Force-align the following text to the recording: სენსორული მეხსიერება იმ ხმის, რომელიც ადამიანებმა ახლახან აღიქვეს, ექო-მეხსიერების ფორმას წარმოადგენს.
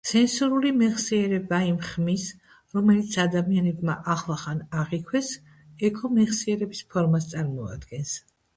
სენსორული 0.09 0.69
მეხსიერება 0.77 1.59
იმ 1.71 1.75
ხმის, 1.89 2.23
რომელიც 2.79 3.19
ადამიანებმა 3.25 3.99
ახლახან 4.15 4.65
აღიქვეს, 4.83 5.31
ექო-მეხსიერების 5.93 6.85
ფორმას 6.97 7.33
წარმოადგენს. 7.37 8.19